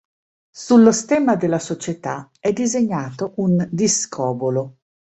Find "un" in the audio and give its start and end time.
3.35-3.67